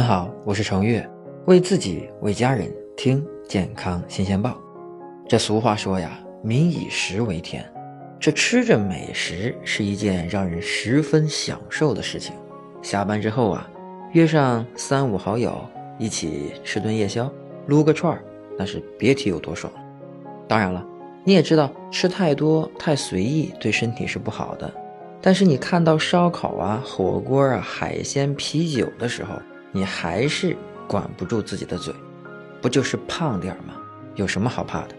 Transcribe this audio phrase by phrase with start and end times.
[0.00, 1.06] 们好，我是程月，
[1.44, 4.56] 为自己为家人听健康新鲜报。
[5.28, 7.70] 这俗话说呀，民以食为天，
[8.18, 12.34] 这吃着美食是一件让人十分享受的事情。
[12.80, 13.70] 下班之后啊，
[14.12, 15.60] 约上三五好友
[15.98, 17.30] 一起吃顿夜宵，
[17.66, 18.24] 撸个串儿，
[18.56, 19.70] 那是别提有多爽。
[20.48, 20.82] 当然了，
[21.24, 24.72] 你也知道吃太多太随意对身体是不好的。
[25.20, 29.34] 但是你看到烧烤啊、火锅啊、海鲜、啤酒的时候，
[29.72, 30.56] 你还是
[30.88, 31.94] 管不住自己的嘴，
[32.60, 33.74] 不就是胖点儿吗？
[34.16, 34.94] 有什么好怕的？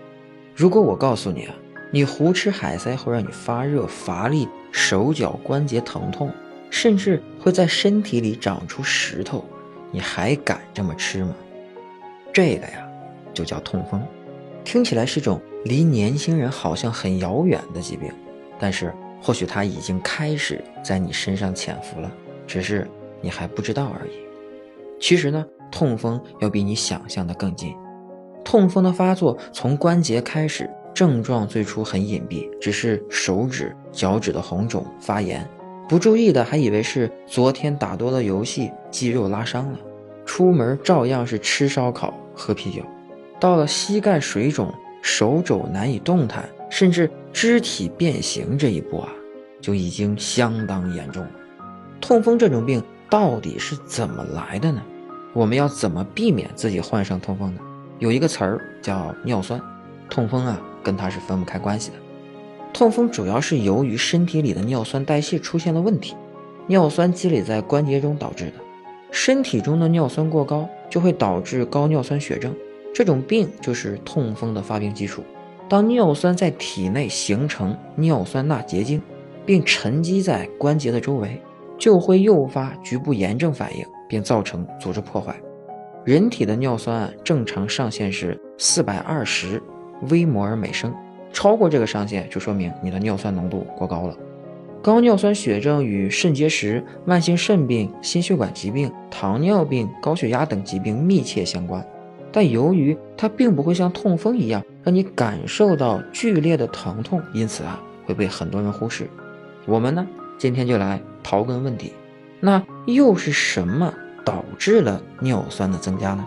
[0.55, 1.55] 如果我告诉你啊，
[1.91, 6.31] 你胡吃海塞会让你发热、乏力、手脚关节疼痛，
[6.69, 9.45] 甚至会在身体里长出石头，
[9.91, 11.35] 你还敢这么吃吗？
[12.33, 12.87] 这个呀，
[13.33, 14.01] 就叫痛风，
[14.63, 18.09] 听起来是种离年轻人好像很遥远的疾病，
[18.57, 22.09] 但是或许它已经开始在你身上潜伏了，
[22.47, 24.11] 只是你还不知道而已。
[25.01, 27.75] 其实呢，痛风要比你想象的更近。
[28.45, 35.45] 痛风的发作从关节开始，症状最初很隐蔽，只是手指、脚趾的红肿、发炎，
[35.89, 39.79] 不注意的还以为是昨天打多了游戏，肌肉拉伤了。
[40.23, 42.83] 出门照样是吃烧烤、喝啤酒，
[43.39, 44.71] 到了膝盖水肿、
[45.01, 49.09] 手肘难以动弹，甚至肢体变形这一步啊，
[49.59, 51.31] 就已经相当严重了。
[51.99, 54.81] 痛风这种病到底是怎么来的呢？
[55.33, 57.61] 我们要怎么避免自己患上痛风呢？
[57.99, 59.61] 有一个词儿叫尿酸，
[60.09, 61.95] 痛风啊跟它是分不开关系的。
[62.73, 66.15] 痛风主要是由于身体里的尿酸代谢出现了问题，
[66.67, 68.53] 尿酸积累在关节中导致的。
[69.11, 72.55] 身体中的尿酸过高就会导致高尿酸血症，
[72.93, 75.23] 这种病就是痛风的发病基础。
[75.69, 79.01] 当尿酸在体内形成尿酸钠结晶，
[79.45, 81.41] 并沉积在关节的周围，
[81.77, 83.85] 就会诱发局部炎症反应。
[84.11, 85.33] 并造成组织破坏。
[86.03, 89.63] 人体的尿酸正常上限是四百二十
[90.09, 90.93] 微摩尔每升，
[91.31, 94.17] 超过这个上限就说明你的尿酸浓度过高了。
[94.81, 101.85] 高尿酸血症与肾结石、慢性肾病、心血管疾病、糖尿病、高血压等疾病密切相关，
[102.33, 109.07] 但由于它并不会像痛风一样让你感受到剧烈的疼痛，因此啊会被很多人忽视。
[109.67, 110.05] 我们呢
[110.39, 111.93] 今天就来刨根问底，
[112.41, 113.93] 那又是什么？
[114.23, 116.23] 导致了尿酸的增加呢？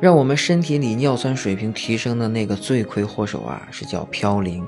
[0.00, 4.62] 让我们身体里尿酸水平提升的那个罪魁祸首啊，是叫嘌呤。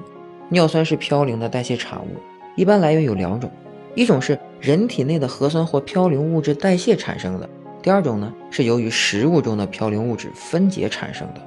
[0.50, 2.16] 尿酸是嘌呤的代谢产物，
[2.56, 3.50] 一般来源有两种，
[3.94, 7.48] 一种是人体内的核酸或嘌呤物质代谢产生的，
[7.82, 11.41] 第二种呢是由于食物中的嘌呤物质分解产生的。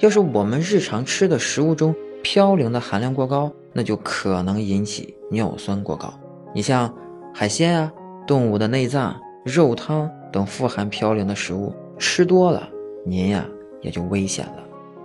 [0.00, 6.12] 要是我们日常吃的食物中嘌呤的含量过高，那就可能引起尿酸过高。
[6.54, 6.94] 你像
[7.32, 7.92] 海鲜啊、
[8.26, 9.14] 动物的内脏、
[9.44, 10.10] 肉汤。
[10.32, 12.68] 等富含嘌呤的食物吃多了，
[13.06, 13.46] 您呀
[13.80, 14.64] 也就危险了。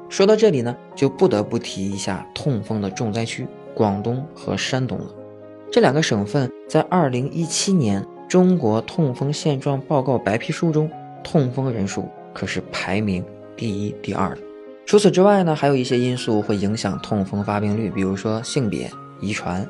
[0.09, 5.06] 说到这里呢，就不得不提一下痛风的重灾区——广东和山东了。
[5.72, 10.90] 这两个省份在2017年《中国痛风现状报告白皮书》中，
[11.24, 13.24] 痛风人数可是排名
[13.56, 14.41] 第一、第二的。
[14.88, 18.90] 除此之外呢，还有一些因素会影响痛风发病率，比如说性别、
[19.22, 19.63] 遗传。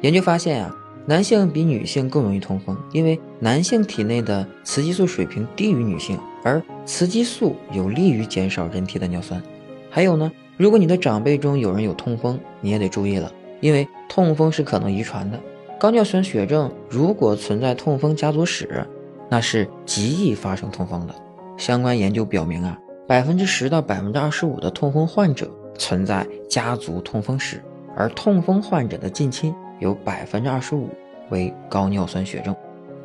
[0.00, 0.76] 研究发现呀。
[1.08, 9.40] 男性比女性更容易痛风，因为男性体内的雌激素水平低于女性，而雌激素有利于减少人体的尿酸。
[9.88, 15.38] 还有呢，如果你的长辈中有人有痛风，你也得注意了，因为痛风是可能遗传的。
[15.78, 18.84] 高尿酸血症如果存在痛风家族史，
[19.30, 21.14] 那是极易发生痛风的。
[21.56, 27.62] 相关研究表明啊，百分之十到百分之二十五的痛风患者存在家族痛风史，
[27.94, 29.54] 而痛风患者的近亲。
[29.78, 30.88] 有百分之二十五
[31.30, 32.54] 为高尿酸血症，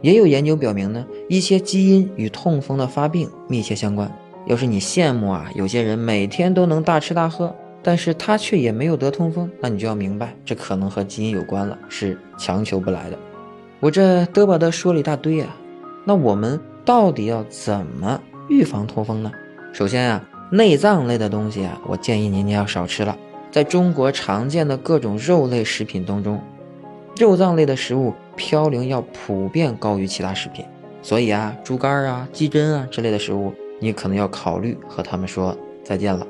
[0.02, 4.12] 也有研究表明呢，一些基因与痛风的发病密切相关。
[4.48, 13.18] 要是你羡慕啊，有些人每天都能大吃大喝，但是他却也没有得痛风，那你就要明白，这可能和基因有关了，是强求不来的。
[13.80, 15.56] 我这嘚吧嘚说了一大堆啊，
[16.06, 18.20] 那我们到底要怎么
[18.50, 19.32] 预防痛风呢？
[19.74, 23.16] 首先啊，内脏类的东西啊，我建议您您要少吃了。
[23.52, 26.41] 在中国常见的各种肉类食品当中，
[27.22, 30.66] 肉脏类的食物嘌呤要普遍高于其他食品，
[31.03, 36.26] 所以啊，猪肝啊、鸡胗啊之类的食物，你可能要考虑和他们说再见了。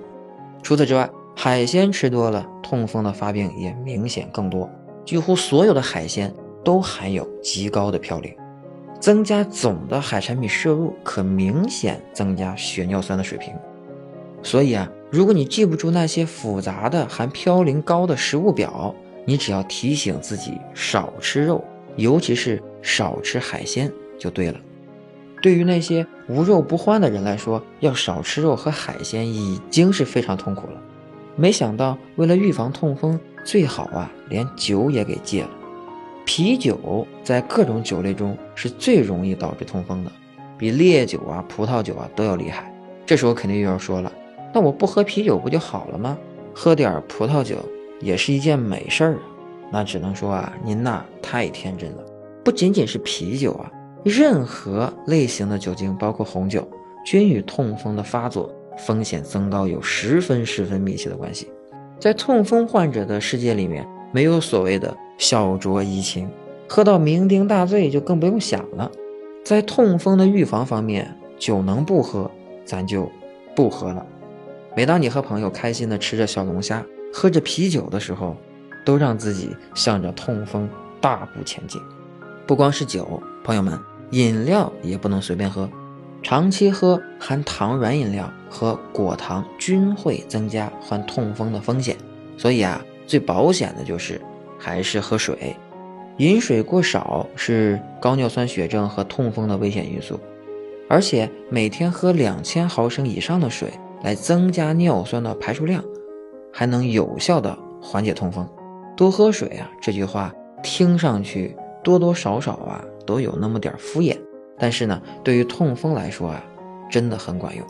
[0.62, 4.70] 除此之外，海鲜吃多了，痛风的发病也明显更多。
[5.06, 8.36] 几乎所有的海鲜都含有极高的嘌呤，
[9.00, 13.54] 增加总的海产品摄入，可明显增加血尿酸的水平。
[14.44, 18.94] 所以啊，如果你记不住那些复杂的含嘌呤高的食物表，
[19.26, 21.64] 你只要提醒自己少吃肉，
[21.96, 24.60] 尤其是少吃海鲜就对了。
[25.42, 30.82] 对于那些无肉不欢的人来说，要少吃肉和海鲜已经是非常痛苦了。
[31.36, 35.50] 没想到，为了预防痛风，最好啊连酒也给戒了。
[36.26, 40.12] 啤酒在各种酒类中是最容易导致痛风的，
[40.58, 42.72] 比烈酒啊、葡萄酒啊都要厉害。
[43.06, 44.12] 这时候肯定又要说了，
[44.54, 46.18] 那我不喝啤酒不就好了吗？
[46.54, 47.56] 喝点葡萄酒
[48.01, 49.21] 也是一件美事儿啊。
[49.71, 52.03] 那只能说啊，您呐太天真了。
[52.44, 53.71] 不仅仅是啤酒啊。
[54.03, 56.68] 任何类型的酒精，包括红酒，
[57.06, 61.51] 均与痛风的发作风险增高有十分十分密切的关系。
[62.00, 66.27] 在痛风患者的世界里面，没有所谓的小酌怡情，
[66.68, 68.92] 喝到酩酊大醉就更不用想了。
[69.45, 72.30] 在痛风的预防方面，酒能不喝，
[72.65, 73.07] 咱就
[73.56, 74.03] 不喝了。
[74.75, 76.83] 每当你和朋友开心的吃着小龙虾，
[77.13, 78.36] 喝着啤酒的时候，
[78.86, 80.69] 都让自己向着痛风
[81.00, 81.81] 大步前进。
[82.46, 83.80] 不光是酒，朋友们。
[84.12, 85.69] 饮料也不能随便喝，
[86.22, 91.96] 长期喝含糖软饮料和果糖均会增加患痛风的风险。
[92.38, 94.19] 所以啊，最保险的就是
[94.60, 95.56] 还是喝水。
[96.18, 100.19] 饮水过少是高尿酸血症和痛风的危险因素，
[100.90, 103.72] 而且每天喝两千毫升以上的水
[104.04, 105.81] 来增加尿酸的排出量，
[106.53, 108.48] 还能有效的缓解痛风。
[108.95, 112.83] 多喝水啊，这句话听上去多多少少啊。
[113.03, 114.15] 都有那么点敷衍，
[114.59, 116.42] 但是呢，对于痛风来说啊，
[116.89, 117.65] 真的很管用。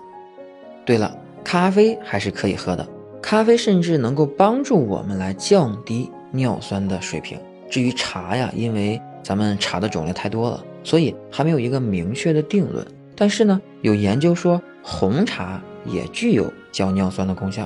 [0.86, 2.86] 对了，咖啡还是可以喝的，
[3.22, 7.40] 咖啡甚至能够帮助我们来降低尿酸的水平。
[7.70, 12.86] 至于茶呀，因为咱们茶的种类太多了，所以还没有一个明确的定论。
[13.16, 17.66] 但是呢，有研究说红茶也具有降尿酸的功效。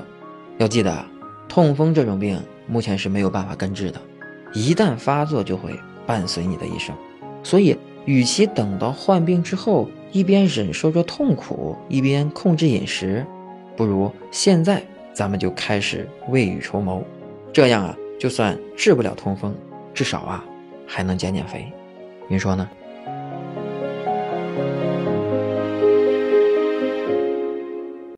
[0.58, 1.06] 要记得，
[1.48, 4.00] 痛风这种病目前是没有办法根治的，
[4.54, 6.96] 一旦发作就会伴随你的一生。
[7.44, 13.26] 所以，与其等到患病之后一边忍受着痛苦，一边控制饮食，
[13.76, 14.82] 不如现在
[15.14, 17.04] 咱们就开始未雨绸缪。
[17.52, 19.54] 这样啊，就算治不了痛风，
[19.94, 20.44] 至少啊
[20.88, 21.72] 还能减减肥。
[22.28, 22.70] 您说呢？